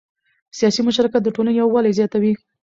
سیاسي 0.57 0.81
مشارکت 0.87 1.21
د 1.23 1.27
ټولنې 1.35 1.53
یووالی 1.59 1.95
زیاتوي 1.99 2.33